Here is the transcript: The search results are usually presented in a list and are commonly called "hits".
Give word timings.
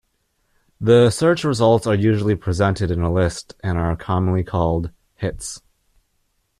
The 0.79 1.11
search 1.11 1.43
results 1.43 1.85
are 1.85 1.93
usually 1.93 2.35
presented 2.35 2.89
in 2.89 3.01
a 3.01 3.13
list 3.13 3.53
and 3.63 3.77
are 3.77 3.95
commonly 3.95 4.43
called 4.43 4.89
"hits". 5.13 5.61